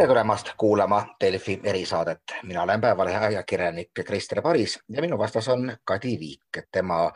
[0.00, 2.20] tere tulemast kuulama Delfi erisaadet.
[2.42, 6.64] mina olen Päevalehe ajakirjanik Krister Paris ja minu vastas on Kadi Viik.
[6.72, 7.12] tema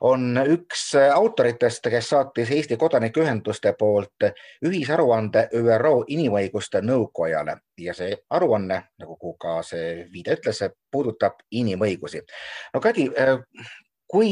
[0.00, 4.26] on üks autoritest, kes saatis Eesti kodanikuühenduste poolt
[4.66, 12.20] ühisaruande ÜRO Inimõiguste Nõukojale ja see aruanne, nagu ka see viide ütles, puudutab inimõigusi.
[12.74, 13.10] no Kadi,
[14.10, 14.30] kui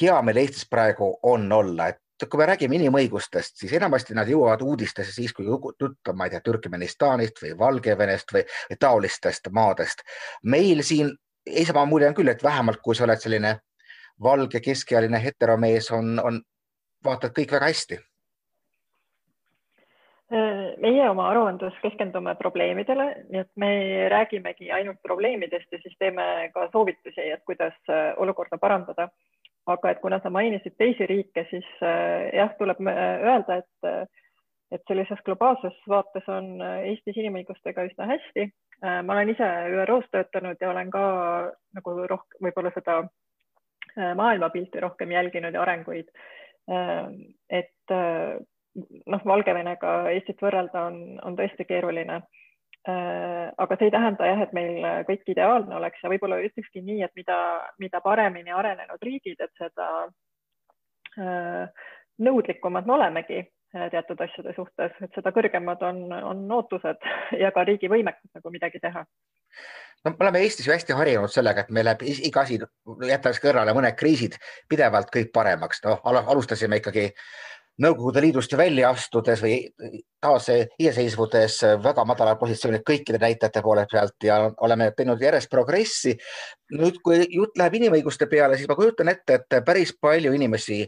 [0.00, 4.62] hea meil Eestis praegu on olla, et kui me räägime inimõigustest, siis enamasti nad jõuavad
[4.62, 8.44] uudistesse siis, kui juttu on, ma ei tea, Türkmenistanist või Valgevenest või,
[8.80, 10.06] taolistest maadest.
[10.42, 11.12] meil siin
[11.46, 13.56] Isamaa mulje on küll, et vähemalt kui sa oled selline
[14.22, 16.40] valge keskealine heteromees, on, on,
[17.04, 17.98] vaatad kõik väga hästi.
[20.80, 23.72] meie oma aruandes keskendume probleemidele, nii et me
[24.08, 27.74] räägimegi ainult probleemidest ja siis teeme ka soovitusi, et kuidas
[28.16, 29.10] olukorda parandada
[29.66, 34.06] aga et kuna sa mainisid teisi riike, siis äh, jah, tuleb äh, öelda, et, äh,
[34.74, 38.50] et sellises globaalses vaates on Eestis inimõigustega üsna hästi.
[38.82, 41.02] ma olen ise ÜRO-s töötanud ja olen ka
[41.76, 42.96] nagu rohkem, võib-olla seda
[44.18, 46.08] maailmapilti rohkem jälginud ja arenguid.
[47.60, 52.22] et noh, Valgevenega Eestit võrrelda on, on tõesti keeruline
[52.86, 57.12] aga see ei tähenda jah, et meil kõik ideaalne oleks ja võib-olla ütlekski nii, et
[57.14, 57.38] mida,
[57.78, 59.88] mida paremini arenenud riigid, et seda
[61.18, 61.84] äh,
[62.26, 67.06] nõudlikumad me olemegi äh, teatud asjade suhtes, et seda kõrgemad on, on ootused
[67.42, 69.04] ja ka riigi võimekus nagu midagi teha.
[70.04, 72.58] no me oleme Eestis ju hästi harjunud sellega, et meil läheb iga asi,
[73.08, 75.84] jättes kõrvale mõned kriisid, pidevalt kõik paremaks.
[75.86, 77.10] noh, alustasime ikkagi
[77.80, 79.54] Nõukogude Liidust välja astudes või
[80.20, 86.12] taas iseseisvudes väga madalal positsioonil kõikide näitajate poole pealt ja oleme teinud järjest progressi.
[86.72, 90.78] nüüd, kui jutt läheb inimõiguste peale, siis ma kujutan ette, et päris palju inimesi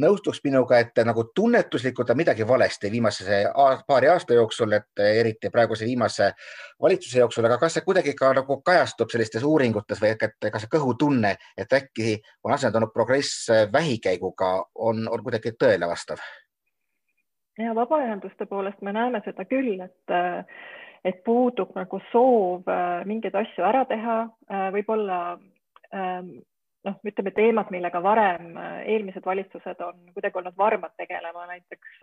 [0.00, 3.42] nõustuks minuga, et nagu tunnetuslikult on midagi valesti viimase
[3.86, 6.30] paari aasta jooksul, et eriti praeguse viimase
[6.82, 10.72] valitsuse jooksul, aga kas see kuidagi ka nagu kajastub sellistes uuringutes või et kas see
[10.76, 16.24] kõhutunne, et äkki on asendunud progress vähikäiguga, on, on kuidagi tõele vastav?
[17.58, 20.14] Ja vabaühenduste poolest me näeme seda küll, et,
[21.04, 24.18] et puudub nagu soov äh, mingeid asju ära teha,
[24.50, 25.18] äh, võib-olla
[25.94, 26.30] ähm,
[26.88, 32.00] noh, ütleme teemad, millega varem äh, eelmised valitsused on kuidagi olnud varmad tegelema, näiteks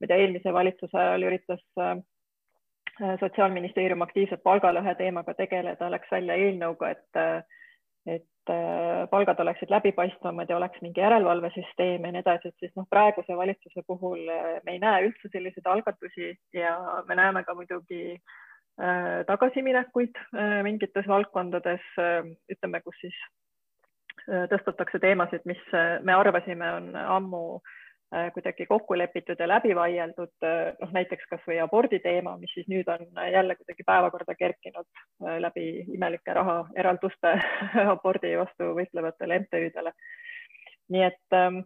[0.00, 1.64] mida eelmise valitsuse ajal üritas
[3.20, 7.46] sotsiaalministeerium aktiivselt palgalõhe teemaga tegeleda, läks välja eelnõuga, et
[8.16, 12.86] et äh, palgad oleksid läbipaistvamad ja oleks mingi järelevalvesüsteem ja nii edasi, et siis noh,
[12.90, 16.76] praeguse valitsuse puhul äh, me ei näe üldse selliseid algatusi ja
[17.08, 23.18] me näeme ka muidugi äh, tagasiminekuid äh, mingites valdkondades äh,, ütleme, kus siis
[24.28, 25.60] äh, tõstatakse teemasid, mis
[26.02, 27.76] me arvasime, on ammu äh,
[28.34, 32.88] kuidagi kokku lepitud ja läbi vaieldud, äh, noh näiteks kasvõi abordi teema, mis siis nüüd
[32.88, 37.34] on jälle kuidagi päevakorda kerkinud äh, läbi imelike rahaeralduste
[37.94, 39.92] abordi vastu võitlevatele MTÜ-dele.
[40.88, 41.60] nii et ähm,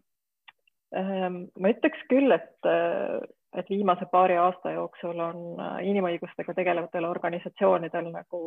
[0.98, 2.70] ähm, ma ütleks küll, et,
[3.54, 8.40] et viimase paari aasta jooksul on inimõigustega tegelevatel organisatsioonidel nagu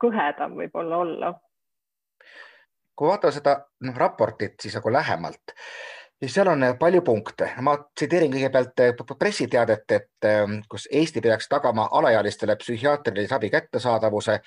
[0.00, 1.34] kõhedam võib-olla olla.
[2.94, 5.58] kui vaadata seda noh, raportit siis nagu lähemalt
[6.22, 7.50] ja seal on äh, palju punkte.
[7.60, 14.40] ma tsiteerin kõigepealt äh, pressiteadet, et ähm, kus Eesti peaks tagama alaealistele psühhiaatrilise abi kättesaadavuse,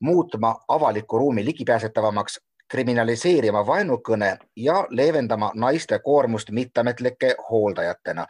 [0.00, 8.26] muutma avaliku ruumi ligipääsetavamaks, kriminaliseerima vaenukõne ja leevendama naiste koormust mitteametlike hooldajatena.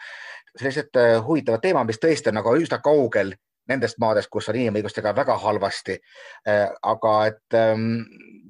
[0.57, 3.35] sellised äh, huvitavad teemad, mis tõesti on nagu üsna kaugel
[3.69, 5.99] nendest maadest, kus on inimõigustega väga halvasti.
[6.83, 8.03] aga et ähm,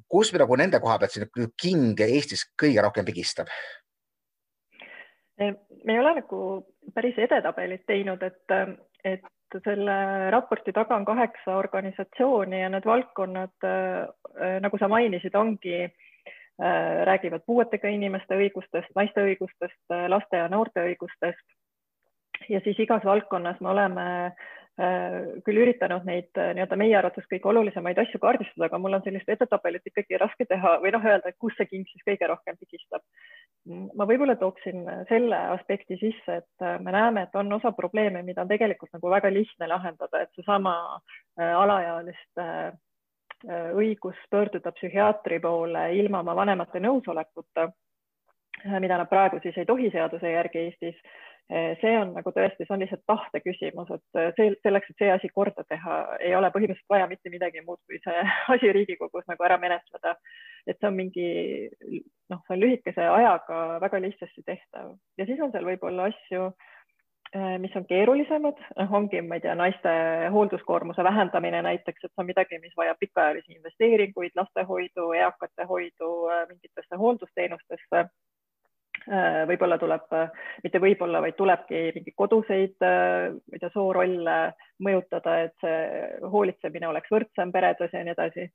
[0.09, 3.47] kus me nagu nende koha pealt siin king Eestis kõige rohkem pigistab?
[5.39, 6.41] Me ei ole nagu
[6.93, 8.55] päris edetabelit teinud, et,
[9.03, 9.95] et selle
[10.31, 13.67] raporti taga on kaheksa organisatsiooni ja need valdkonnad,
[14.63, 15.87] nagu sa mainisid, ongi,
[17.09, 19.81] räägivad puuetega inimeste õigustest, naiste õigustest,
[20.13, 21.45] laste ja noorte õigustest.
[22.49, 27.49] ja siis igas valdkonnas me oleme Äh, küll üritanud neid äh, nii-öelda meie arvates kõige
[27.51, 31.37] olulisemaid asju kaardistada, aga mul on sellist edetabelit ikkagi raske teha või noh, öelda, et
[31.43, 33.03] kus see king siis kõige rohkem pigistab.
[33.67, 38.45] ma võib-olla tooksin selle aspekti sisse, et äh, me näeme, et on osa probleeme, mida
[38.45, 40.75] on tegelikult nagu väga lihtne lahendada, et seesama
[41.37, 42.47] alaealiste
[43.75, 47.71] õigus pöörduda psühhiaatri poole ilma oma vanemate nõusolekuta,
[48.79, 50.99] mida nad praegu siis ei tohi seaduse järgi Eestis
[51.51, 55.11] see on nagu tõesti, see on lihtsalt tahte küsimus, et eh, see selleks, et see
[55.11, 58.23] asi korda teha, ei ole põhimõtteliselt vaja mitte midagi muud, kui see
[58.55, 60.15] asi Riigikogus nagu ära menetleda.
[60.67, 61.27] et see on mingi
[62.29, 64.93] noh, see on lühikese ajaga väga lihtsasti tehtav.
[65.17, 66.51] Ja siis on seal võib-olla asju,
[67.63, 69.91] mis on keerulisemad, noh, ongi, ma ei tea, naiste
[70.35, 76.11] hoolduskoormuse vähendamine näiteks, et see on midagi, mis vajab pikaajalisi investeeringuid lastehoidu, eakate hoidu,
[76.51, 78.05] mingitesse hooldusteenustesse
[79.07, 80.29] võib-olla tuleb, äh,
[80.63, 84.37] mitte võib-olla, vaid tulebki mingeid koduseid, äh, ma ei tea, soorolle
[84.83, 88.47] mõjutada, et see hoolitsemine oleks võrdsem peredes ja nii edasi.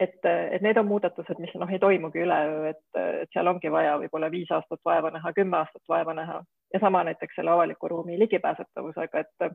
[0.00, 2.98] et, et need on muudatused, mis noh, ei toimugi üleöö, et,
[3.32, 6.42] seal ongi vaja võib-olla viis aastat vaeva näha, kümme aastat vaeva näha
[6.74, 9.54] ja sama näiteks selle avaliku ruumi ligipääsetavusega, et,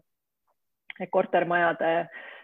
[1.13, 2.40] kortermajade äh, Äh,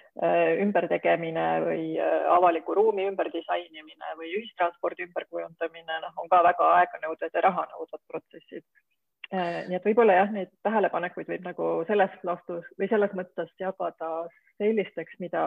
[0.63, 7.43] ümbertegemine või äh, avaliku ruumi ümberdisainimine või ühistranspordi ümberkujundamine, noh, on ka väga aeganõudvad ja
[7.45, 8.65] rahanõudvad protsessid.
[9.29, 14.11] Äh, nii et võib-olla jah, neid tähelepanekuid võib nagu selles laastus või selles mõttes jagada
[14.57, 15.43] sellisteks, mida,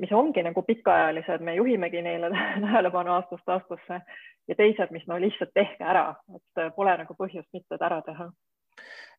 [0.00, 2.32] mis ongi nagu pikaajalised, me juhimegi neile
[2.64, 4.00] tähelepanu aastast aastasse
[4.48, 8.30] ja teised, mis no lihtsalt tehke ära, et pole nagu põhjust mitte ära teha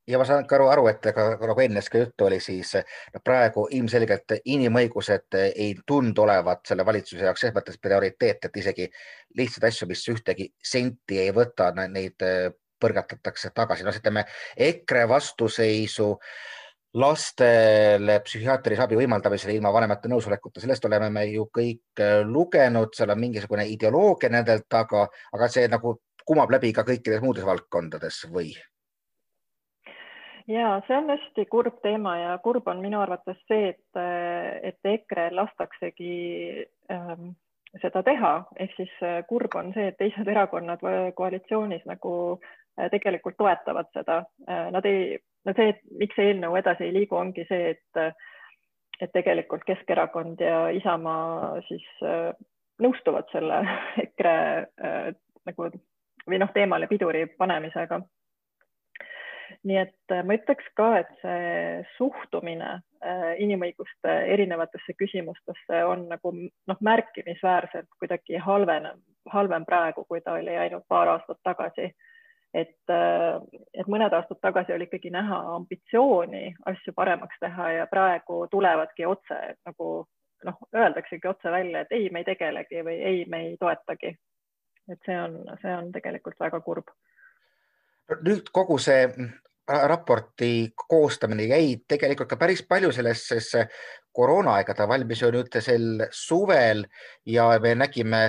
[0.07, 2.74] ja ma saan ka aru, aru, et ka nagu ennist ka juttu oli, siis
[3.13, 8.88] no praegu ilmselgelt inimõigused ei tundu olevat selle valitsuse jaoks selles mõttes prioriteet, et isegi
[9.38, 12.48] lihtsaid asju, mis ühtegi senti ei võta, neid äh,
[12.80, 13.83] põrgatatakse tagasi.
[13.83, 14.24] no ütleme
[14.56, 16.13] EKRE vastuseisu
[16.98, 23.12] lastele psühhiaatrilise abi võimaldamisele ilma vanemate nõusolekuta, sellest oleme me ju kõik äh, lugenud, seal
[23.12, 28.56] on mingisugune ideoloogia nendel taga, aga see nagu kumab läbi ka kõikides muudes valdkondades või?
[30.47, 33.99] Ja see on hästi kurb teema ja kurb on minu arvates see, et,
[34.63, 36.13] et EKRE lastaksegi
[36.91, 37.35] ähm,
[37.81, 40.83] seda teha, ehk siis äh, kurb on see, et teised erakonnad
[41.17, 44.21] koalitsioonis nagu äh, tegelikult toetavad seda.
[44.47, 48.15] Äh, nad ei, no see, miks see eelnõu edasi ei liigu, ongi see, et,
[49.01, 51.85] et tegelikult Keskerakond ja Isamaa siis
[52.81, 53.61] nõustuvad selle
[54.05, 54.38] EKRE
[55.47, 55.69] nagu
[56.27, 58.01] või noh, teemale piduri panemisega
[59.67, 62.71] nii et äh, ma ütleks ka, et see suhtumine
[63.03, 68.99] äh, inimõiguste erinevatesse küsimustesse on nagu noh, märkimisväärselt kuidagi halvenev,
[69.33, 71.91] halvem praegu, kui ta oli ainult paar aastat tagasi.
[72.53, 73.39] et, äh,
[73.73, 79.39] et mõned aastad tagasi oli ikkagi näha ambitsiooni asju paremaks teha ja praegu tulevadki otse
[79.65, 80.07] nagu
[80.45, 84.15] noh, öeldaksegi otse välja, et ei, me ei tegelegi või ei, me ei toetagi.
[84.88, 86.94] et see on, see on tegelikult väga kurb
[88.24, 89.07] nüüd kogu see
[89.68, 93.68] raporti koostamine jäi tegelikult ka päris palju sellesse
[94.15, 96.86] koroonaaega, ta valmis ju nüüd sel suvel
[97.25, 98.21] ja me nägime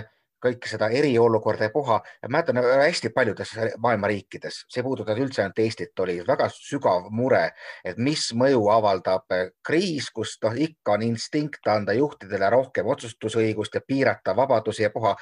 [0.45, 2.01] kõike seda eriolukorda ja puha.
[2.29, 7.45] mäletan hästi paljudes maailma riikides, see puudutab üldse ainult Eestit, oli väga sügav mure,
[7.85, 9.27] et mis mõju avaldab
[9.67, 15.17] kriis, kus noh, ikka on instinkt anda juhtidele rohkem otsustusõigust ja piirata vabadusi ja puha.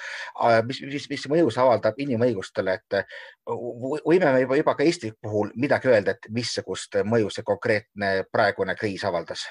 [0.67, 3.01] mis, mis, mis mõju see avaldab inimõigustele, et
[3.47, 8.77] võime me juba, juba ka Eesti puhul midagi öelda, et missugust mõju see konkreetne praegune
[8.77, 9.47] kriis avaldas?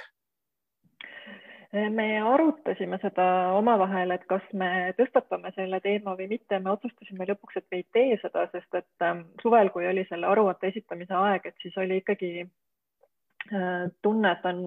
[1.76, 3.26] Me arutasime seda
[3.58, 4.70] omavahel, et kas me
[5.00, 6.60] tõstatame selle teema või mitte.
[6.60, 10.28] me otsustasime lõpuks, et me ei tee seda, sest et ähm, suvel, kui oli selle
[10.28, 14.64] aruande esitamise aeg, et siis oli ikkagi äh, tunne, et on,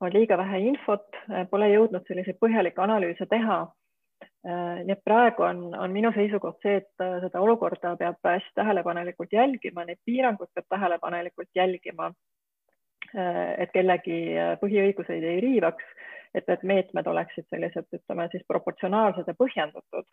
[0.00, 1.08] on liiga vähe infot,
[1.50, 3.62] pole jõudnud selliseid põhjalikke analüüse teha.
[4.46, 8.56] Äh, nii et praegu on, on minu seisukoht see, et äh, seda olukorda peab hästi
[8.56, 12.12] tähelepanelikult jälgima, neid piiranguid peab tähelepanelikult jälgima.
[13.12, 15.84] et kellegi põhiõiguseid ei riivaks
[16.34, 20.08] et need meetmed oleksid sellised, ütleme siis proportsionaalsed ja põhjendatud.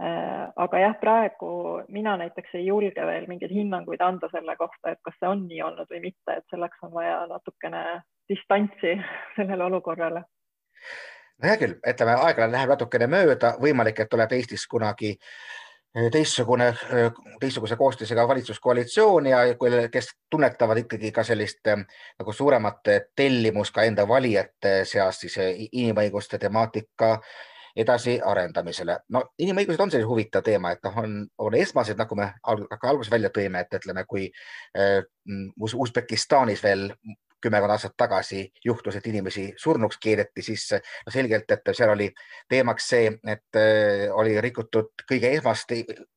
[0.00, 1.52] Äh, aga jah, praegu
[1.92, 5.60] mina näiteks ei julge veel mingeid hinnanguid anda selle kohta, et kas see on nii
[5.66, 7.84] olnud või mitte, et selleks on vaja natukene
[8.30, 8.96] distantsi
[9.36, 10.24] sellele olukorrale
[11.40, 15.69] no hea küll, ütleme, aeg-ajalt läheb natukene mööda, võimalik, et tuleb Eestis kunagi äh,
[16.12, 16.70] teistsugune,
[17.40, 19.38] teistsuguse koostisega valitsuskoalitsioon ja
[19.90, 21.78] kes tunnetavad ikkagi ka sellist eh,
[22.18, 25.38] nagu suuremat tellimust ka enda valijate seas siis
[25.72, 27.16] inimõiguste temaatika
[27.76, 28.98] edasiarendamisele.
[29.08, 33.30] no inimõigused on selline huvitav teema, et noh, on, on esmased, nagu me alguses välja
[33.34, 34.28] tõime, et ütleme, kui
[34.76, 35.00] äh,
[35.60, 36.90] Usbekistanis veel
[37.42, 42.10] kümmekond aastat tagasi juhtus, et inimesi surnuks keedeti, siis no selgelt, et seal oli
[42.48, 45.74] teemaks see, et äh, oli rikutud kõige esmast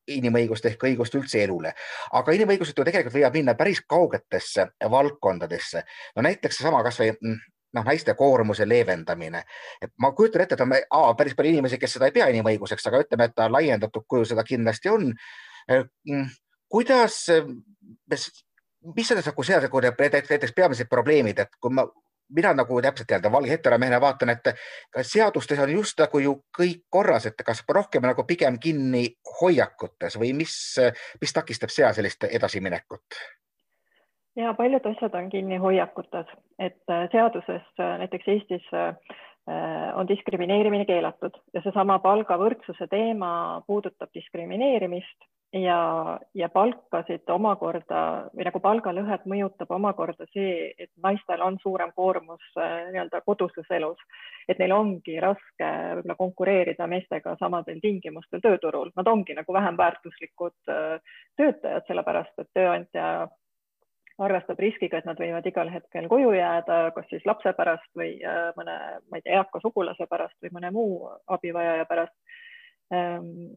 [0.08, 1.74] inimõigust ehk õigust üldse elule.
[2.12, 5.84] aga inimõigused ju tegelikult võivad minna päris kaugetesse valdkondadesse.
[6.16, 7.42] no näiteks seesama kasvõi mm,
[7.74, 9.44] noh, naiste koormuse leevendamine.
[9.82, 12.88] et ma kujutan ette, et on a, päris palju inimesi, kes seda ei pea inimõiguseks,
[12.88, 15.12] aga ütleme, et ta laiendatud kujul seda kindlasti on.
[15.70, 16.28] Äh, mm,
[16.68, 17.24] kuidas
[18.96, 21.86] mis on nagu seal nagu näiteks peamised probleemid, et kui ma,
[22.34, 24.50] mina nagu täpselt nii-öelda valge heteromehena vaatan, et
[25.02, 29.06] seadustes on just nagu ju kõik korras, et kas rohkem nagu pigem kinni
[29.40, 30.56] hoiakutes või mis,
[31.20, 33.24] mis takistab seal sellist edasiminekut?
[34.36, 36.26] ja paljud asjad on kinni hoiakutes,
[36.58, 38.66] et seaduses näiteks Eestis
[39.94, 48.00] on diskrimineerimine keelatud ja seesama palgavõrdsuse teema puudutab diskrimineerimist ja, ja palkasid omakorda
[48.34, 54.00] või nagu palgalõhet mõjutab omakorda see, et naistel on suurem koormus äh, nii-öelda koduses elus,
[54.48, 60.74] et neil ongi raske võib-olla konkureerida meestega samadel tingimustel tööturul, nad ongi nagu vähem väärtuslikud
[60.74, 63.08] äh, töötajad, sellepärast et tööandja
[64.22, 68.50] arvestab riskiga, et nad võivad igal hetkel koju jääda, kas siis lapse pärast või äh,
[68.58, 68.78] mõne,
[69.10, 70.98] ma ei tea, eaka sugulase pärast või mõne muu
[71.36, 72.14] abivajaja pärast.
[72.94, 73.54] Ehm,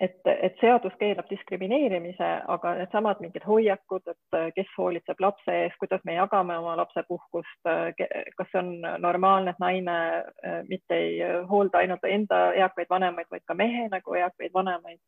[0.00, 5.76] et, et seadus keelab diskrimineerimise, aga needsamad mingid hoiakud, et äh, kes hoolitseb lapse eest,
[5.80, 7.90] kuidas me jagame oma lapsepuhkust, äh,
[8.38, 11.18] kas on normaalne, et naine äh, mitte ei
[11.50, 15.00] hoolda ainult enda eakaid vanemaid, vaid ka mehe nagu eakaid vanemaid.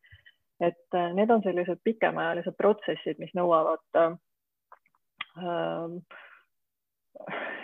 [0.63, 4.13] et need on sellised pikemaajalised protsessid, mis nõuavad äh,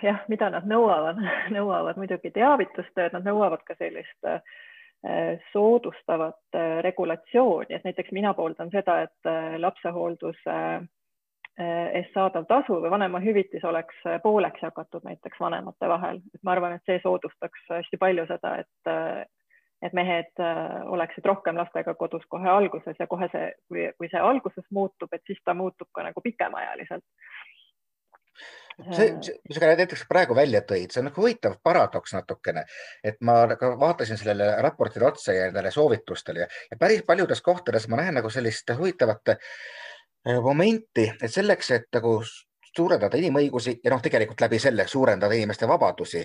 [0.03, 1.21] jah, mida nad nõuavad,
[1.55, 4.41] nõuavad muidugi teavitustööd, nad nõuavad ka sellist Äh,
[5.53, 10.56] soodustavat äh, regulatsiooni, et näiteks mina pooldan seda, et äh, lapsehoolduse
[11.60, 16.86] eest saadav tasu või vanemahüvitis oleks pooleks jagatud näiteks vanemate vahel, et ma arvan, et
[16.88, 18.94] see soodustaks hästi palju seda, et
[19.84, 20.39] et mehed
[20.88, 25.24] oleksid rohkem lastega kodus kohe alguses ja kohe see, kui, kui see alguses muutub, et
[25.27, 27.03] siis ta muutub ka nagu pikemaajaliselt
[28.95, 29.13] see,
[29.50, 32.65] mis sa näiteks praegu välja tõid, see on nagu huvitav paradoks natukene,
[33.03, 37.88] et ma ka vaatasin sellele raportile otsa ja nendele soovitustele ja, ja päris paljudes kohtades
[37.91, 39.39] ma näen nagu sellist huvitavat äh,
[40.43, 42.19] momenti, et selleks, et nagu
[42.69, 46.21] suurendada inimõigusi ja noh, tegelikult läbi selle suurendada inimeste vabadusi,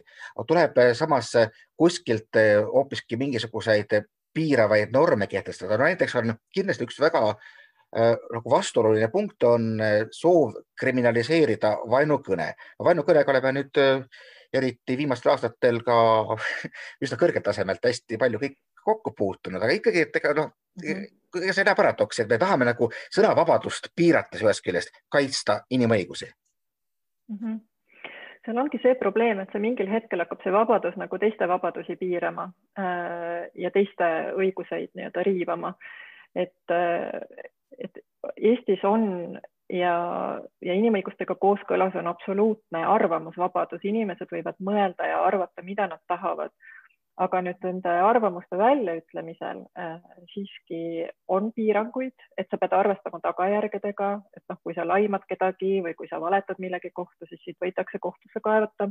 [0.47, 1.33] tuleb samas
[1.77, 2.37] kuskilt
[2.69, 3.97] hoopiski mingisuguseid
[4.35, 5.87] piiravaid norme kehtestada no,.
[5.89, 7.64] näiteks on kindlasti üks väga äh, Äh,
[7.95, 12.53] nagu vastuoluline punkt on äh, soov kriminaliseerida vaenukõne.
[12.85, 14.07] vaenukõnega oleme nüüd äh,
[14.53, 15.97] eriti viimastel aastatel ka
[17.05, 20.51] üsna kõrgelt tasemelt hästi palju kõik kokku puutunud, aga ikkagi, et ega noh
[20.83, 26.27] mm -hmm., see näeb paradoksi, et me tahame nagu sõnavabadust piirates ühest küljest kaitsta inimõigusi
[27.29, 27.39] mm.
[27.39, 27.63] -hmm
[28.45, 32.53] seal ongi see probleem, et see mingil hetkel hakkab see vabadus nagu teiste vabadusi piirama
[33.55, 35.75] ja teiste õiguseid nii-öelda riivama.
[36.35, 36.75] et,
[37.79, 37.99] et
[38.37, 39.39] Eestis on
[39.73, 39.95] ja,
[40.65, 46.53] ja inimõigustega kooskõlas on absoluutne arvamusvabadus, inimesed võivad mõelda ja arvata, mida nad tahavad.
[47.15, 50.01] aga nüüd nende arvamuste väljaütlemisel äh,
[50.33, 55.95] siiski on piiranguid, et sa pead arvestama tagajärgedega, et noh, kui sa laimad kedagi või
[55.95, 58.89] kui sa valetad millegi kohta, siis siit võidakse kohtusse kaevata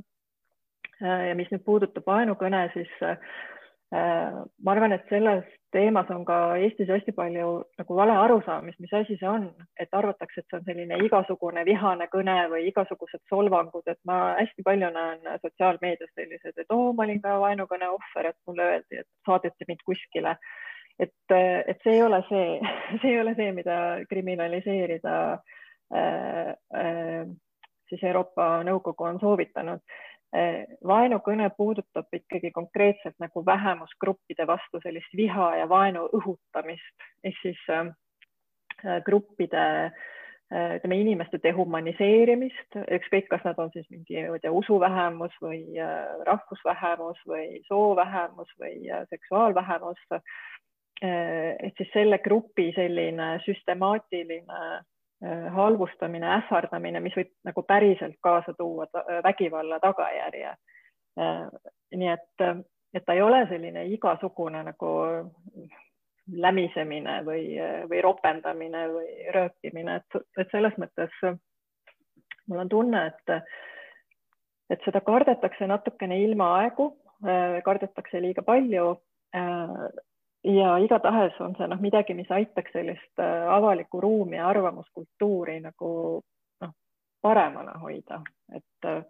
[1.03, 1.27] äh,.
[1.27, 3.19] ja mis nüüd puudutab vaenukõne, siis äh,
[3.93, 9.17] ma arvan, et selles teemas on ka Eestis hästi palju nagu vale arusaamist, mis asi
[9.19, 9.47] see on,
[9.79, 14.65] et arvatakse, et see on selline igasugune vihane kõne või igasugused solvangud, et ma hästi
[14.65, 19.01] palju näen sotsiaalmeedias sellised, et oo oh,, ma olin ka vaenukõne ohver, et mulle öeldi,
[19.03, 20.37] et saadeti mind kuskile.
[20.99, 22.59] et, et see ei ole see,
[23.01, 23.77] see ei ole see, mida
[24.09, 27.25] kriminaliseerida äh, äh,
[27.89, 29.81] siis Euroopa Nõukogu on soovitanud
[30.87, 37.91] vaenukõne puudutab ikkagi konkreetselt nagu vähemusgruppide vastu sellist viha ja vaenu õhutamist ehk siis äh,
[39.05, 45.37] gruppide äh, ütleme inimeste dehumaniseerimist, ükskõik, kas nad on siis mingi, ma ei tea, usuvähemus
[45.41, 45.99] või äh,
[46.29, 50.01] rahvusvähemus või soovähemus või seksuaalvähemus.
[51.03, 54.81] et siis selle grupi selline süstemaatiline Äh,
[55.55, 58.87] halvustamine, ähvardamine, mis võib nagu päriselt kaasa tuua
[59.23, 60.55] vägivalla tagajärje.
[61.19, 61.47] Äh,
[61.95, 62.45] nii et,
[62.93, 64.91] et ta ei ole selline igasugune nagu
[66.31, 67.45] lämisemine või,
[67.89, 71.13] või ropendamine või röökimine, et, et selles mõttes
[72.47, 73.33] mul on tunne, et,
[74.73, 76.89] et seda kardetakse natukene ilmaaegu,
[77.27, 78.95] äh, kardetakse liiga palju
[80.43, 85.89] ja igatahes on see noh, midagi, mis aitaks sellist äh, avalikku ruumi ja arvamuskultuuri nagu
[86.61, 86.73] noh,
[87.21, 88.21] paremana hoida,
[88.55, 89.03] et äh,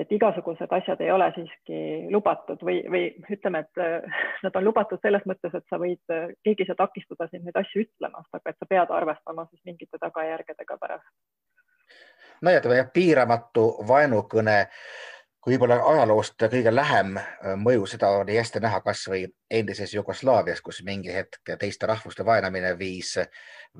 [0.00, 1.78] et igasugused asjad ei ole siiski
[2.10, 6.02] lubatud või, või ütleme, et äh, nad on lubatud selles mõttes, et sa võid,
[6.44, 10.00] keegi ei saa takistada sind neid asju ütlemast, aga et sa pead arvestama siis mingite
[10.00, 11.08] tagajärgedega pärast.
[12.42, 15.11] no ja piiramatu vaenukõne äh,
[15.46, 21.12] võib-olla ajaloost kõige lähem äh, mõju, seda oli hästi näha kasvõi endises Jugoslaavias, kus mingi
[21.14, 23.16] hetk teiste rahvuste vaenamine viis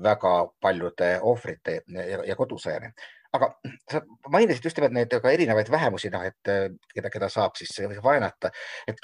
[0.03, 2.93] väga paljude ohvrite ja, ja kodusõjani.
[3.33, 3.49] aga
[3.91, 7.79] sa mainisid just nimelt neid ka erinevaid vähemusi, noh, et äh, keda, keda saab siis
[8.03, 8.51] vaenata,
[8.87, 8.99] et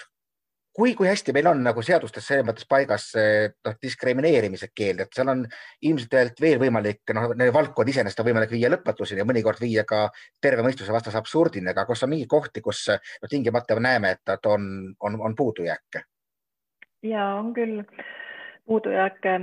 [0.79, 5.31] kui, kui hästi meil on nagu seadustes selles mõttes paigas noh, diskrimineerimise keeld, et seal
[5.33, 5.43] on
[5.89, 10.05] ilmselt veel võimalik, noh, valdkond iseenesest on võimalik viia lõpmatuseni ja mõnikord viia ka
[10.41, 14.69] terve mõistuse vastase absurdini, aga kas on mingeid kohti, kus no, tingimata näeme, et on,
[14.99, 16.05] on, on puudujääke?
[17.03, 17.83] ja on küll
[18.67, 19.35] puudujääke.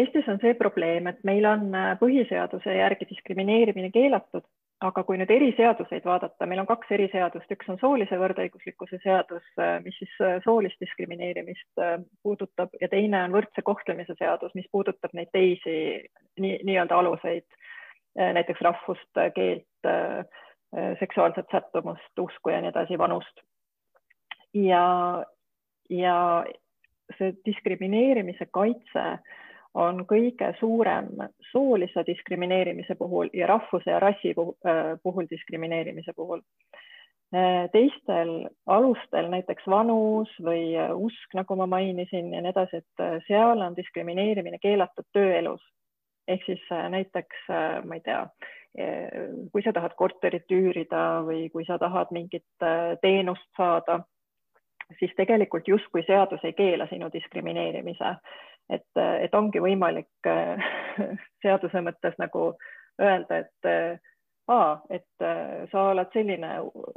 [0.00, 1.68] Eestis on see probleem, et meil on
[2.00, 4.44] põhiseaduse järgi diskrimineerimine keelatud
[4.84, 9.44] aga kui nüüd eriseaduseid vaadata, meil on kaks eriseadust, üks on soolise võrdõiguslikkuse seadus,
[9.84, 15.14] mis siis äh, soolist diskrimineerimist äh, puudutab ja teine on võrdse kohtlemise seadus, mis puudutab
[15.16, 15.76] neid teisi
[16.42, 17.46] nii, nii-öelda aluseid,
[18.18, 19.68] äh, näiteks rahvust, keelt,
[20.98, 23.44] seksuaalset sättumust, usku ja nii edasi, vanust.
[24.58, 24.84] ja,
[25.92, 26.16] ja
[27.18, 29.04] see diskrimineerimise kaitse
[29.74, 31.10] on kõige suurem
[31.50, 36.42] soolise diskrimineerimise puhul ja rahvuse ja rassi äh, puhul diskrimineerimise puhul.
[37.34, 43.24] Äh, teistel alustel, näiteks vanus või äh, usk, nagu ma mainisin ja nii edasi, et
[43.26, 45.62] seal on diskrimineerimine keelatud tööelus.
[46.28, 47.36] ehk siis näiteks,
[47.84, 48.22] ma ei tea,
[49.52, 52.64] kui sa tahad korterit üürida või kui sa tahad mingit
[53.02, 53.98] teenust saada,
[54.98, 58.14] siis tegelikult justkui seadus ei keela sinu diskrimineerimise
[58.72, 60.64] et, et ongi võimalik äh,
[61.44, 62.52] seaduse mõttes nagu
[63.00, 63.98] öelda, et äh,
[64.48, 66.54] aa, et äh, sa oled selline,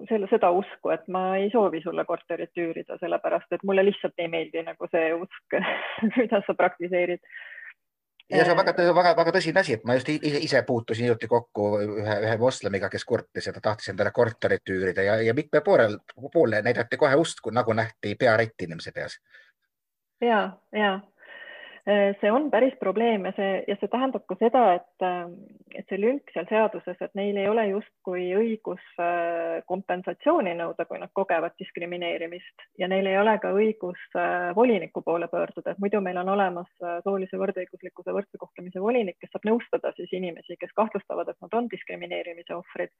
[0.09, 4.31] selle, seda usku, et ma ei soovi sulle korterit üürida, sellepärast et mulle lihtsalt ei
[4.31, 5.59] meeldi nagu see usk
[6.17, 7.23] mida sa praktiseerid.
[8.29, 11.31] ja see on väga, väga, väga tõsine asi, et ma just ise, ise puutusin hiljuti
[11.31, 15.63] kokku ühe, ühe moslemiga, kes kurtis ja ta tahtis endale korterit üürida ja, ja mitme
[15.65, 15.99] poolel,
[16.33, 19.19] poole näidati kohe usku, nagu nähti pearätt inimese peas.
[20.21, 20.97] ja, ja
[21.87, 25.29] see on päris probleem ja see, ja see tähendab ka seda, et, äh,
[25.79, 30.99] et see lünk seal seaduses, et neil ei ole justkui õigus äh, kompensatsiooni nõuda, kui
[30.99, 32.67] nad kogevad diskrimineerimist.
[32.81, 34.03] Ja neil ei ole ka õigus
[34.55, 36.69] voliniku poole pöörduda, et muidu meil on olemas
[37.05, 41.71] soolise võrdõiguslikkuse võrdse kohtlemise volinik, kes saab nõustada siis inimesi, kes kahtlustavad, et nad on
[41.71, 42.91] diskrimineerimise ohvrid.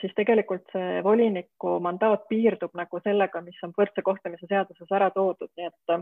[0.00, 5.50] Siis tegelikult see voliniku mandaat piirdub nagu sellega, mis on võrdse kohtlemise seaduses ära toodud,
[5.56, 5.94] nii et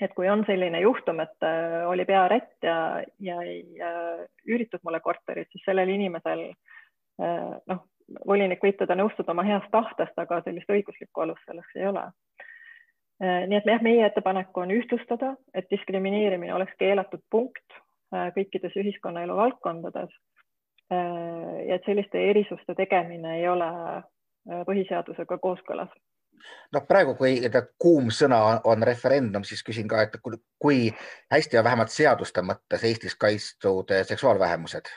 [0.00, 2.76] et kui on selline juhtum, et äh, oli pearätt ja,
[3.20, 7.84] ja ei äh, üüritud mulle korterit, siis sellel inimesel äh, noh,
[8.26, 12.08] volinik võib teda nõustuda oma heast tahtest, aga sellist õiguslikku alust selleks ei ole.
[13.22, 17.76] nii et jah, meie ettepanek on ühtlustada, et diskrimineerimine oleks keelatud punkt
[18.10, 20.10] kõikides ühiskonnaelu valdkondades.
[20.90, 23.70] ja et selliste erisuste tegemine ei ole
[24.66, 25.94] põhiseadusega kooskõlas
[26.72, 27.38] noh, praegu, kui
[27.78, 30.18] kuum sõna on referendum, siis küsin ka, et
[30.58, 30.90] kui
[31.32, 34.92] hästi on vähemalt seaduste mõttes Eestis kaitstud seksuaalvähemused?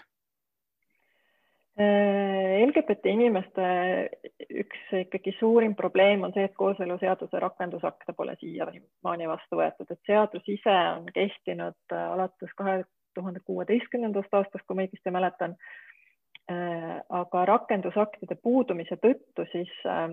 [1.76, 3.63] Äh, LGBT inimeste
[4.63, 10.48] üks ikkagi suurim probleem on see, et kooseluseaduse rakendusakte pole siiamaani vastu võetud, et seadus
[10.48, 15.58] ise on kehtinud äh, alates kahe tuhande kuueteistkümnendast aastast, kui ma õigesti mäletan
[16.45, 20.12] aga rakendusaktide puudumise tõttu siis äh,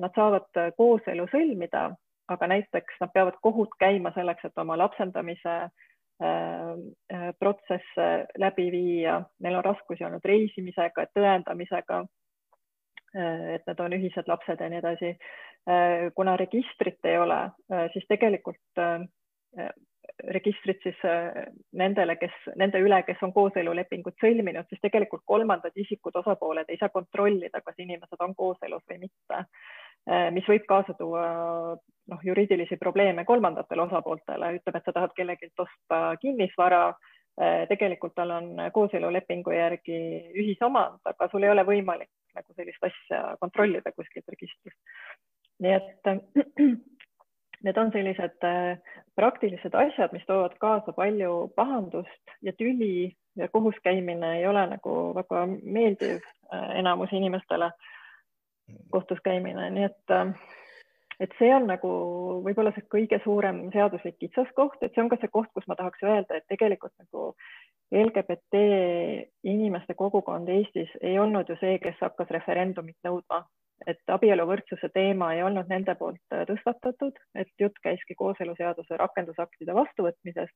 [0.00, 1.90] nad saavad kooselu sõlmida,
[2.32, 8.00] aga näiteks nad peavad kohut käima selleks, et oma lapsendamise äh, protsess
[8.40, 12.04] läbi viia, neil on raskusi olnud reisimisega, tõendamisega,
[13.16, 15.16] et need on ühised lapsed ja nii edasi.
[16.14, 17.38] kuna registrit ei ole,
[17.92, 18.82] siis tegelikult
[20.32, 26.14] registrit siis äh, nendele, kes, nende üle, kes on kooselulepingut sõlminud, siis tegelikult kolmandad isikud,
[26.22, 29.42] osapooled ei saa kontrollida, kas inimesed on kooselus või mitte.
[30.06, 31.26] Äh, mis võib kaasa tuua
[31.76, 36.82] noh, juriidilisi probleeme kolmandatele osapooltele, ütleme, et sa tahad kellelgi osta kinnisvara,
[37.40, 40.00] äh, tegelikult tal on kooselulepingu järgi
[40.38, 44.78] ühisomand, aga sul ei ole võimalik nagu sellist asja kontrollida kuskilt registrist.
[45.64, 46.10] nii et
[47.66, 48.78] need on sellised äh,
[49.18, 54.94] praktilised asjad, mis toovad kaasa palju pahandust ja tüli ja kohus käimine ei ole nagu
[55.16, 57.70] väga meeldiv äh, enamus inimestele,
[58.90, 60.32] kohtus käimine, nii et, äh,
[61.20, 61.92] et see on nagu
[62.46, 66.06] võib-olla see kõige suurem seaduslik kitsaskoht, et see on ka see koht, kus ma tahaks
[66.06, 67.32] öelda, et tegelikult nagu
[67.94, 68.62] LGBT
[69.46, 73.44] inimeste kogukond Eestis ei olnud ju see, kes hakkas referendumit nõudma
[73.84, 80.54] et abieluvõrdsuse teema ei olnud nende poolt äh, tõstatatud, et jutt käiski kooseluseaduse rakendusaktide vastuvõtmisest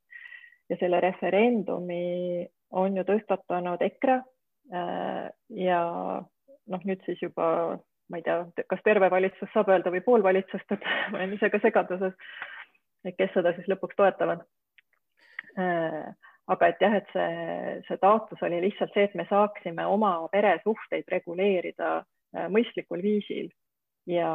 [0.71, 5.27] ja selle referendumi on ju tõstatanud EKRE äh,
[5.67, 5.83] ja
[6.71, 7.51] noh, nüüd siis juba
[8.11, 11.51] ma ei tea, kas terve valitsus saab öelda või pool valitsust, et ma olen ise
[11.53, 12.17] ka segaduses,
[13.05, 14.43] et kes seda siis lõpuks toetavad.
[15.61, 16.09] Äh,
[16.51, 21.07] aga et jah, et see, see taotlus oli lihtsalt see, et me saaksime oma peresuhteid
[21.13, 23.49] reguleerida Äh, mõistlikul viisil
[24.07, 24.31] ja,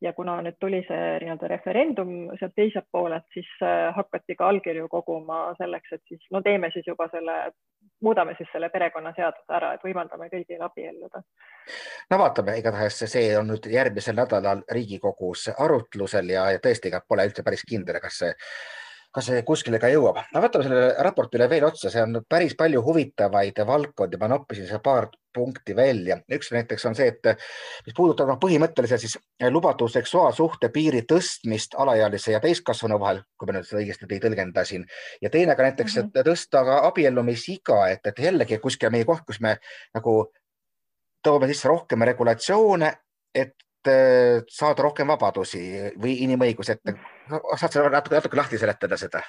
[0.00, 4.88] ja kuna nüüd tuli see nii-öelda referendum sealt teiselt poolelt, siis äh, hakati ka allkirju
[4.92, 7.36] koguma selleks, et siis no teeme siis juba selle,
[8.04, 11.22] muudame siis selle perekonnaseaduse ära, et võimaldame kõigil abielluda.
[12.10, 17.28] no vaatame, igatahes see on nüüd järgmisel nädalal Riigikogus arutlusel ja, ja tõesti, ega pole
[17.30, 18.34] üldse päris kindel, kas see
[19.14, 20.20] kas see kuskile ka jõuab.
[20.34, 24.80] no võtame sellele raportile veel otsa, see on päris palju huvitavaid valdkondi, ma noppisin see
[24.84, 26.18] paar punkti välja.
[26.34, 27.30] üks näiteks on see, et
[27.86, 29.16] mis puudutab noh, põhimõtteliselt siis
[29.50, 34.84] lubatud seksuaalsuhte piiri tõstmist alaealise ja täiskasvanu vahel, kui ma nüüd seda õigesti tõlgendasin.
[35.22, 36.20] ja teine ka näiteks mm, -hmm.
[36.20, 39.56] et tõsta ka abiellumisiga, et, et jällegi kuskil meie koht, kus me
[39.94, 40.18] nagu
[41.22, 42.92] toome sisse rohkem regulatsioone,
[43.34, 43.54] et
[43.88, 45.60] Äh, saada rohkem vabadusi
[46.02, 46.90] või inimõigusi, et
[47.28, 49.22] saad sa natuke, natuke lahti seletada seda?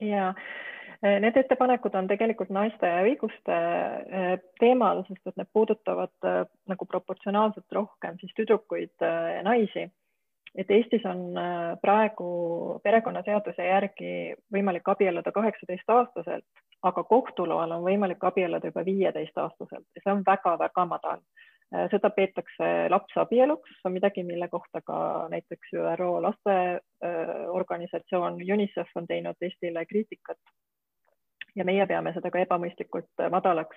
[0.00, 6.30] ja äh, need ettepanekud on tegelikult naiste õiguste äh, teemal, sest et need puudutavad
[6.68, 9.88] nagu proportsionaalselt rohkem siis tüdrukuid ja naisi.
[10.56, 11.36] et Eestis on
[11.82, 12.28] praegu
[12.84, 14.12] perekonnaseaduse järgi
[14.52, 16.46] võimalik abielluda kaheksateistaastaselt,
[16.82, 21.55] aga kohtu loal on võimalik abielluda juba viieteistaastaselt ja see on väga-väga madal Äh,
[21.90, 29.06] seda peetakse lapseabieluks, see on midagi, mille kohta ka näiteks ÜRO lasteorganisatsioon äh, UNICEF on
[29.06, 30.38] teinud Eestile kriitikat.
[31.56, 33.76] ja meie peame seda ka ebamõistlikult äh, madalaks.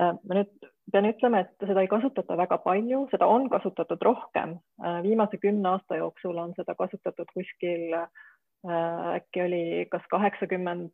[0.00, 4.58] ma nüüd pean ütlema, et seda ei kasutata väga palju, seda on kasutatud rohkem.
[5.02, 7.94] viimase kümne aasta jooksul on seda kasutatud kuskil
[9.14, 10.90] äkki oli kas kaheksakümmend,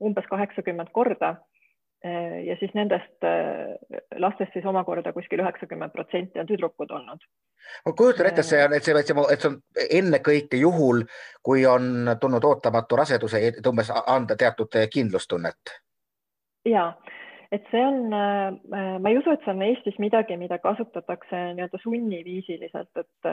[0.00, 1.59] umbes kaheksakümmend korda Äh,
[2.46, 3.74] ja siis nendest äh,
[4.16, 7.26] lastest siis omakorda kuskil üheksakümmend protsenti on tüdrukud olnud.
[7.86, 9.58] ma kujutan ette, see on, et see, et see, et see on
[10.00, 11.04] ennekõike juhul,
[11.42, 15.74] kui on tulnud ootamatu raseduse, et umbes anda teatud kindlustunnet.
[16.68, 16.86] ja,
[17.52, 21.82] et see on, äh, ma ei usu, et see on Eestis midagi, mida kasutatakse nii-öelda
[21.82, 23.30] sunniviisiliselt, et,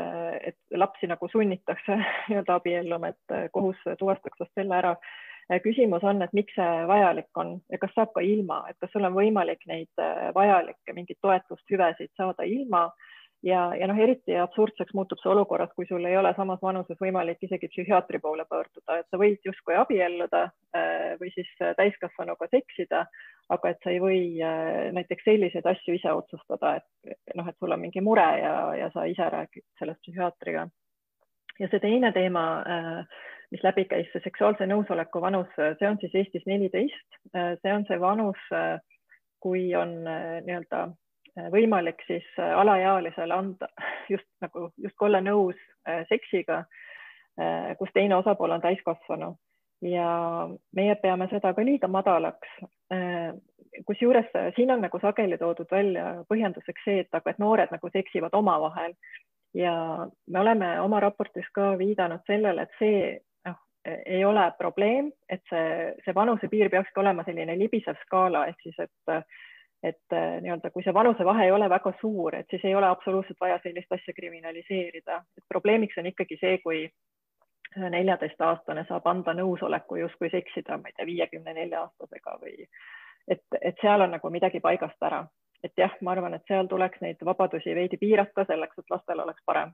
[0.52, 6.22] et lapsi nagu sunnitakse nii-öelda abielluma, et kohus tuvastaks vast selle ära Äh, küsimus on,
[6.22, 9.64] et miks see vajalik on ja kas saab ka ilma, et kas sul on võimalik
[9.70, 12.88] neid äh, vajalikke mingeid toetust, hüvesid saada ilma
[13.48, 17.40] ja, ja noh, eriti absurdseks muutub see olukorras, kui sul ei ole samas vanuses võimalik
[17.48, 20.44] isegi psühhiaatri poole pöörduda, et sa võid justkui abielluda
[20.76, 23.06] äh, või siis täiskasvanuga seksida,
[23.56, 24.20] aga et sa ei või
[24.98, 29.08] näiteks selliseid asju ise otsustada, et noh, et sul on mingi mure ja, ja sa
[29.08, 30.68] ise räägid sellest psühhiaatriga.
[31.60, 36.16] ja see teine teema äh, mis läbi käis, see seksuaalse nõusoleku vanus, see on siis
[36.20, 38.42] Eestis neliteist, see on see vanus,
[39.40, 43.70] kui on äh, nii-öelda äh, võimalik siis äh, alaealisele anda
[44.14, 45.60] just nagu justkui olla nõus
[46.10, 46.66] seksiga,
[47.80, 49.30] kus teine osapool on täiskasvanu
[49.88, 50.08] ja
[50.76, 52.50] meie peame seda ka liiga madalaks.
[53.86, 58.36] kusjuures siin on nagu sageli toodud välja põhjenduseks see, et aga et noored nagu seksivad
[58.36, 58.98] omavahel
[59.54, 59.76] ja
[60.28, 63.00] me oleme oma raportis ka viidanud sellele, et see
[64.06, 69.28] ei ole probleem, et see, see vanusepiir peakski olema selline libisev skaala ehk siis, et
[69.86, 73.60] et nii-öelda, kui see vanusevahe ei ole väga suur, et siis ei ole absoluutselt vaja
[73.64, 76.80] sellist asja kriminaliseerida, et probleemiks on ikkagi see, kui
[77.78, 82.66] neljateistaastane saab anda nõusoleku justkui seksida, ma ei tea, viiekümne nelja aastasega või
[83.28, 85.22] et, et seal on nagu midagi paigast ära,
[85.64, 89.44] et jah, ma arvan, et seal tuleks neid vabadusi veidi piirata selleks, et lastel oleks
[89.46, 89.74] parem.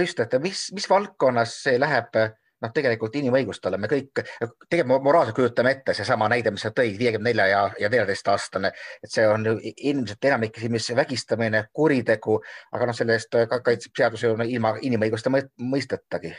[0.00, 2.20] just, et mis, mis valdkonnas see läheb
[2.62, 4.22] noh, tegelikult inimõigustele me kõik,
[4.68, 8.72] tegelikult moraalselt kujutame ette seesama näide, mis sa tõid, viiekümne nelja ja, ja neljateistaastane,
[9.04, 12.38] et see on ilmselt enamik inimesi vägistamine, kuritegu,
[12.72, 16.34] aga noh, selle eest kaitseb seadus ju ilma inimõiguste mõistetagi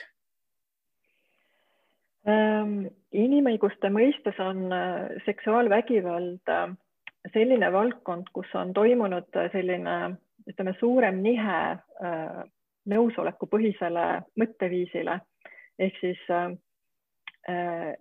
[2.27, 2.89] ähm,.
[3.11, 6.67] inimõiguste mõistes on äh, seksuaalvägivald äh,
[7.33, 9.95] selline valdkond, kus on toimunud äh, selline,
[10.49, 11.59] ütleme, suurem nihe
[12.89, 14.05] nõusolekupõhisele
[14.39, 15.19] mõtteviisile
[15.79, 16.51] ehk siis äh,
[17.49, 17.93] äh,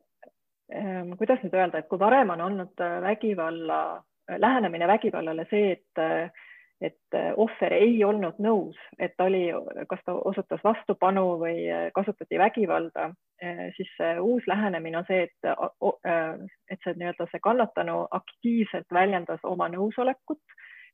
[0.74, 6.02] äh, kuidas nüüd öelda, et kui varem on olnud äh, vägivalla, lähenemine vägivallale see, et
[6.02, 6.30] äh,
[6.80, 9.48] et ohver ei olnud nõus, et ta oli,
[9.90, 13.08] kas ta osutas vastupanu või kasutati vägivalda,
[13.74, 13.90] siis
[14.22, 15.48] uus lähenemine on see, et,
[16.70, 20.38] et see nii-öelda see kannatanu aktiivselt väljendas oma nõusolekut.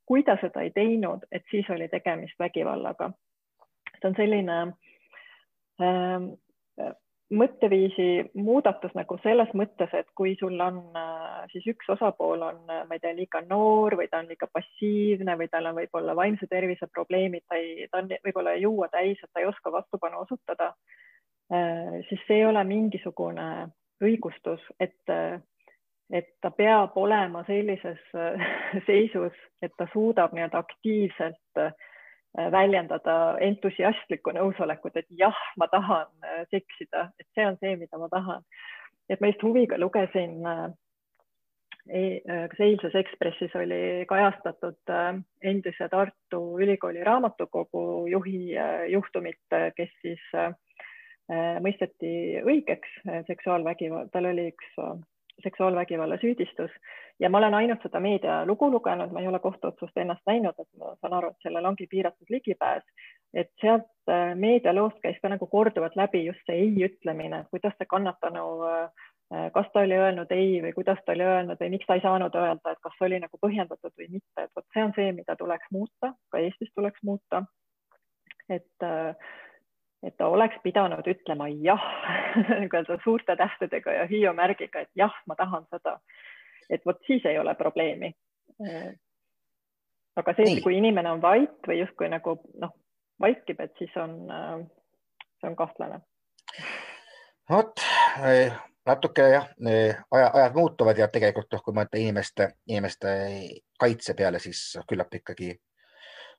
[0.09, 3.11] kui ta seda ei teinud, et siis oli tegemist vägivallaga.
[4.01, 4.57] see on selline
[7.33, 8.07] mõtteviisi
[8.37, 12.97] muudatus nagu selles mõttes, et kui sul on äh, siis üks osapool on, äh, ma
[12.97, 16.89] ei tea, liiga noor või ta on liiga passiivne või tal on võib-olla vaimse tervise
[16.93, 20.75] probleemid, ta ei, ta on võib-olla juua täis, et ta ei oska vastupanu osutada,
[21.53, 23.49] äh, siis see ei ole mingisugune
[24.05, 25.15] õigustus, et,
[26.13, 28.03] et ta peab olema sellises
[28.89, 31.63] seisus, et ta suudab nii-öelda aktiivselt
[32.35, 36.09] väljendada entusiastlikku nõusolekut, et jah, ma tahan
[36.51, 38.43] seksida, et see on see, mida ma tahan.
[39.09, 40.41] et ma just huviga lugesin
[41.85, 49.69] E, kas eilses Ekspressis oli kajastatud äh, endise Tartu Ülikooli raamatukogu juhi äh, juhtumit, äh,
[49.77, 50.25] kes siis
[51.65, 52.09] mõisteti
[52.45, 54.75] õigeks seksuaalvägivalla, tal oli üks
[55.43, 56.71] seksuaalvägivalla süüdistus.
[57.21, 60.95] Ja ma olen ainult seda meedialugu lugenud, ma ei ole kohtuotsust ennast näinud, et ma
[61.01, 62.83] saan aru, et sellel ongi piiratud ligipääs,
[63.35, 63.91] et sealt
[64.39, 69.51] meedialoost käis ka nagu korduvalt läbi just see ei ütlemine, kuidas see kannatanu äh, Äh,
[69.53, 72.35] kas ta oli öelnud ei või kuidas ta oli öelnud või miks ta ei saanud
[72.37, 75.71] öelda, et kas oli nagu põhjendatud või mitte, et vot see on see, mida tuleks
[75.73, 77.45] muuta, ka Eestis tuleks muuta.
[78.51, 79.17] et, äh,
[80.05, 81.85] et ta oleks pidanud ütlema jah
[82.61, 85.99] nagu öelda suurte tähtedega ja hüüumärgiga, et jah, ma tahan seda.
[86.71, 88.15] et vot siis ei ole probleemi.
[90.17, 92.71] Aga see, kui inimene on vait või justkui nagu noh,
[93.21, 94.15] vaikib, et siis on,
[95.41, 96.01] see on kahtlane.
[97.51, 97.83] vot
[98.87, 99.49] natuke jah,
[100.11, 103.15] aja, ajad muutuvad ja tegelikult noh, kui mõelda inimeste, inimeste
[103.81, 105.55] kaitse peale, siis küllap ikkagi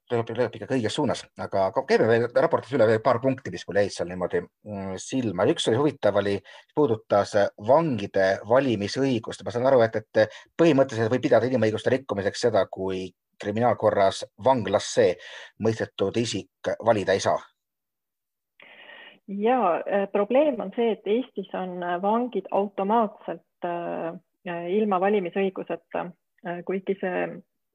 [0.10, 3.82] tuleb, tuleb ikkagi õiges suunas, aga käime veel raportis üle veel paar punkti, mis mul
[3.82, 5.48] jäid seal niimoodi mm, silma.
[5.52, 6.36] üks oli huvitav, oli,
[6.76, 7.36] puudutas
[7.68, 9.46] vangide valimisõigust.
[9.46, 13.10] ma saan aru, et, et põhimõtteliselt võib pidada inimõiguste rikkumiseks seda, kui
[13.42, 15.10] kriminaalkorras vanglasse
[15.60, 17.42] mõistetud isik valida ei saa
[19.28, 24.14] ja äh, probleem on see, et Eestis on äh, vangid automaatselt äh,
[24.70, 26.04] ilma valimisõiguseta,
[26.68, 27.22] kuigi see,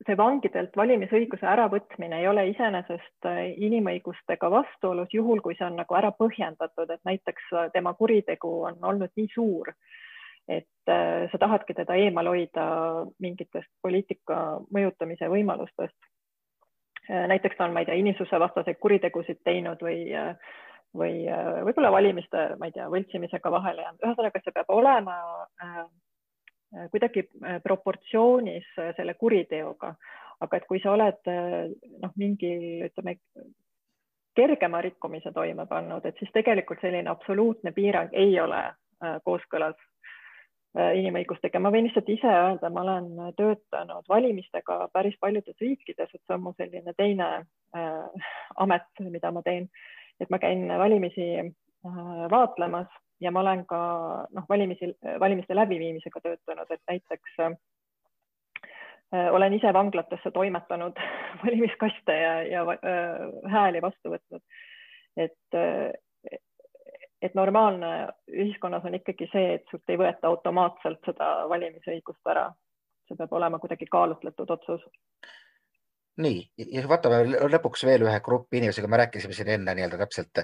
[0.06, 3.28] see vangidelt valimisõiguse äravõtmine ei ole iseenesest
[3.66, 9.12] inimõigustega vastuolus, juhul kui see on nagu ära põhjendatud, et näiteks tema kuritegu on olnud
[9.16, 9.68] nii suur,
[10.48, 10.92] et
[11.32, 12.64] sa tahadki teda eemal hoida
[13.20, 14.40] mingitest poliitika
[14.72, 15.98] mõjutamise võimalustest.
[17.10, 20.34] näiteks ta on, ma ei tea, inimsusevastaseid kuritegusid teinud või äh,
[20.96, 24.04] või äh, võib-olla valimiste, ma ei tea, võltsimisega vahele jäänud.
[24.04, 25.16] ühesõnaga, see peab olema
[25.62, 25.88] äh, äh
[26.90, 29.94] kuidagi äh, proportsioonis selle kuriteoga,
[30.40, 33.16] aga et kui sa oled noh, mingil ütleme
[34.36, 38.62] kergema rikkumise toime pannud, et siis tegelikult selline absoluutne piirang ei ole
[39.24, 39.76] kooskõlas
[40.78, 41.58] inimõigustega.
[41.58, 46.42] ma võin lihtsalt ise öelda, ma olen töötanud valimistega päris paljudes riikides, et see on
[46.42, 47.28] mu selline teine
[47.74, 49.68] äh, amet, mida ma teen.
[50.20, 51.50] Et ma käin valimisi äh,
[52.30, 52.86] vaatlemas
[53.20, 53.80] ja ma olen ka
[54.30, 57.56] noh, valimisi, valimiste läbiviimisega töötanud, et näiteks äh,
[59.32, 61.00] olen ise vanglatesse toimetanud
[61.44, 64.42] valimiskaste ja, ja äh, hääli vastu võtnud.
[65.16, 65.58] et,
[67.22, 72.48] et normaalne ühiskonnas on ikkagi see, et sult ei võeta automaatselt seda valimisõigust ära.
[73.08, 74.86] see peab olema kuidagi kaalutletud otsus
[76.20, 76.40] nii,
[76.72, 80.42] ja vaatame lõpuks veel ühe grupi inimesega, me rääkisime siin enne nii-öelda täpselt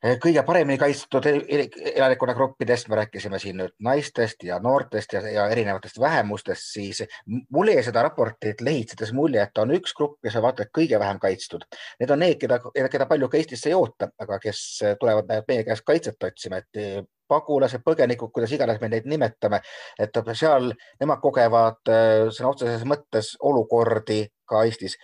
[0.00, 6.72] kõige paremini kaitstud elanikkonnagruppidest, me rääkisime siin nüüd naistest ja noortest ja, ja erinevatest vähemustest,
[6.72, 10.74] siis mul jäi seda raportit lehitsedes mulje, et on üks grupp, kes on vaata et
[10.78, 11.66] kõige vähem kaitstud.
[12.00, 12.60] Need on need, keda,
[12.90, 14.60] keda palju ka Eestisse ei oota, aga kes
[15.00, 19.60] tulevad meie käest kaitset otsima, et pagulased, põgenikud, kuidas iganes me neid nimetame,
[20.00, 24.96] et seal nemad kogevad äh, sõna otseses mõttes olukordi ka Eestis,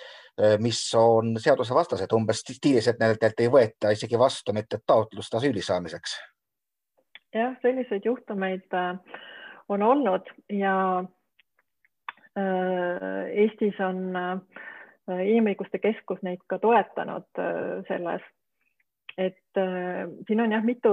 [0.61, 6.16] mis on seadusevastased, umbes stiilis, et nendelt ei võeta isegi vastu mitte taotlust asüüli saamiseks.
[7.35, 9.20] jah, selliseid juhtumeid äh,
[9.68, 11.05] on olnud ja
[12.37, 14.12] Eestis on
[15.09, 17.40] Inimõiguste Keskus neid ka toetanud
[17.88, 18.25] selles,
[19.16, 19.61] et
[20.29, 20.92] siin on jah, mitu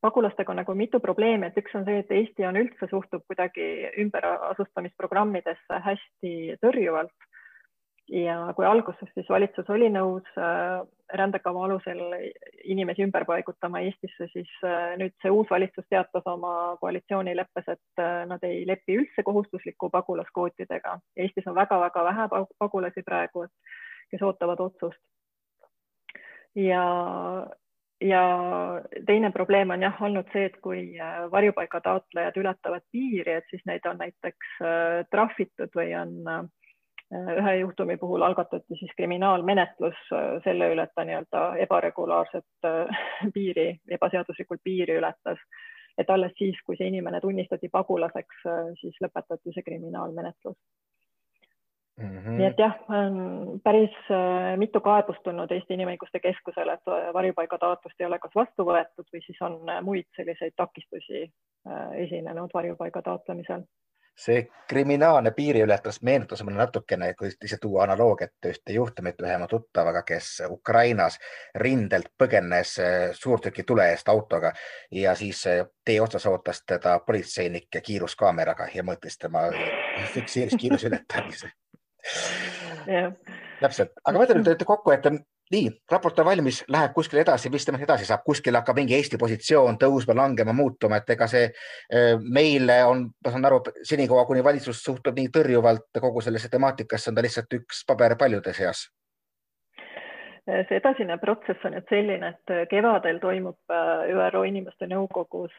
[0.00, 3.66] pagulastega on nagu mitu probleemi, et üks on see, et Eesti on üldse suhtub kuidagi
[4.04, 6.32] ümberasustamisprogrammidesse hästi
[6.64, 7.29] tõrjuvalt.
[8.10, 10.80] Ja kui alguses siis valitsus oli nõus äh,
[11.20, 12.00] rändekava alusel
[12.64, 18.24] inimesi ümber paigutama Eestisse, siis äh, nüüd see uus valitsus teatas oma koalitsioonileppes, et äh,
[18.30, 20.98] nad ei lepi üldse kohustusliku pagulaskvootidega.
[21.16, 23.46] Eestis on väga-väga vähe pagulasi praegu,
[24.10, 25.00] kes ootavad otsust.
[26.54, 26.84] ja
[28.00, 28.22] ja
[29.06, 30.96] teine probleem on jah olnud see, et kui
[31.30, 34.56] varjupaiga taotlejad ületavad piiri, et siis neid on näiteks
[35.12, 36.48] trahvitud või on äh,
[37.10, 39.98] ühe juhtumi puhul algatati siis kriminaalmenetlus
[40.44, 42.68] selle üle, et ta nii-öelda ebaregulaarset
[43.34, 43.66] piiri,
[43.98, 45.42] ebaseaduslikult piiri ületas.
[45.98, 48.44] et alles siis, kui see inimene tunnistati pagulaseks,
[48.80, 50.56] siis lõpetati see kriminaalmenetlus
[52.00, 52.36] Mm -hmm.
[52.38, 52.76] nii et jah,
[53.62, 58.64] päris äh, mitu kaebust tulnud Eesti Inimõiguste Keskusele, et äh, varjupaigataotlust ei ole kas vastu
[58.68, 61.26] võetud või siis on äh, muid selliseid takistusi
[62.04, 63.66] esinenud varjupaiga taotlemisel
[64.20, 70.02] see kriminaalne piiriületus meenutas mulle natukene, kui ise tuua analoogiat ühte juhtumit ühe oma tuttavaga,
[70.06, 71.16] kes Ukrainas
[71.64, 74.52] rindelt põgenes eh, suurtüki tule eest autoga
[74.92, 79.48] ja siis eh, tee otsas ootas teda politseinik kiiruskaameraga ja mõõtis tema,
[80.14, 81.52] fikseeris kiiruse ületamise.
[83.60, 85.08] Täpselt, aga ütlen nüüd kokku, et
[85.50, 89.18] nii, raport on valmis, läheb kuskile edasi, mis temast edasi saab, kuskil hakkab mingi Eesti
[89.18, 94.44] positsioon tõusma, langema, muutuma, et ega see äh, meile on, ma saan aru, senikaua kuni
[94.46, 98.86] valitsus suhtub nii tõrjuvalt kogu sellesse temaatikasse, on ta lihtsalt üks paber paljude seas.
[100.50, 105.54] See edasine protsess on nüüd selline, et kevadel toimub äh, ÜRO Inimeste Nõukogus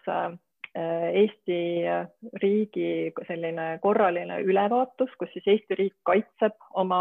[0.76, 2.06] Eesti äh,
[2.40, 7.00] riigi selline korraline ülevaatus, kus siis Eesti riik kaitseb oma,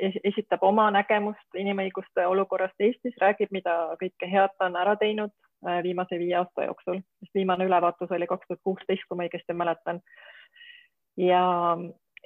[0.00, 5.32] esitab oma nägemust inimõiguste olukorrast Eestis, räägib, mida kõike head ta on ära teinud
[5.66, 9.58] äh, viimase viie aasta jooksul, sest viimane ülevaatus oli kaks tuhat kuusteist, kui ma õigesti
[9.60, 10.00] mäletan.
[11.20, 11.44] ja,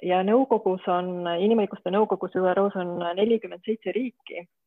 [0.07, 4.66] ja nõukogus on, inimõiguste nõukogus ÜRO-s on nelikümmend seitse riiki Äh,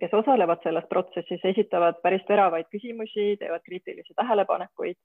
[0.00, 4.98] kes osalevad selles protsessis, esitavad päris teravaid küsimusi, teevad kriitilisi tähelepanekuid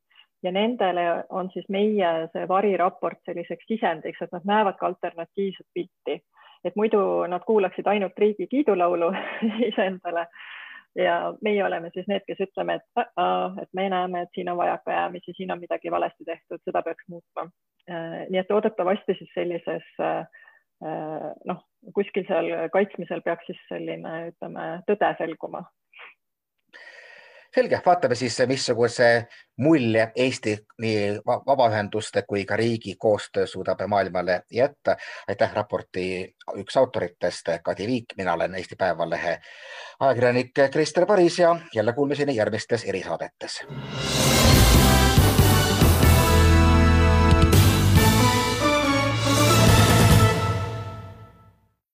[0.44, 6.20] ja nendele on siis meie see variraport selliseks sisendiks, et nad näevad ka alternatiivset pilti,
[6.66, 7.00] et muidu
[7.32, 9.12] nad kuulaksid ainult riigi kiidulaulu
[9.72, 10.28] iseendale
[10.98, 13.06] ja meie oleme siis need, kes ütleme, et,
[13.62, 17.50] et me näeme, et siin on vajakajäämisi, siin on midagi valesti tehtud, seda peaks muutma.
[17.90, 20.47] Äh, nii et loodetavasti siis sellises äh, Äh,
[20.82, 21.64] noh,
[21.94, 25.64] kuskil seal kaitsmisel peaks siis selline, ütleme, tõde selguma.
[27.58, 34.96] selge, vaatame siis, missuguse mulje Eesti nii vabaühenduste kui ka riigi koostöö suudab maailmale jätta.
[35.28, 39.40] aitäh raporti üks autoritest, Kadi Viik, mina olen Eesti Päevalehe
[40.00, 43.66] ajakirjanik Krister Paris ja jälle kuulmiseni järgmistes erisaadetes